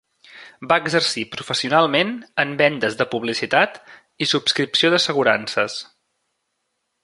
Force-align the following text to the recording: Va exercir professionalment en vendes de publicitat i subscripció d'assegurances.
Va 0.69 0.77
exercir 0.83 1.25
professionalment 1.35 2.15
en 2.45 2.55
vendes 2.63 2.97
de 3.03 3.07
publicitat 3.13 3.79
i 4.27 4.29
subscripció 4.33 4.93
d'assegurances. 4.95 5.81